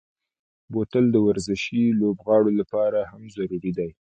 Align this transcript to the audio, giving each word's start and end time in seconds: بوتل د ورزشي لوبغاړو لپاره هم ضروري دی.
بوتل 0.71 1.05
د 1.11 1.17
ورزشي 1.27 1.83
لوبغاړو 1.99 2.51
لپاره 2.59 2.99
هم 3.11 3.21
ضروري 3.33 3.71
دی. 3.77 3.89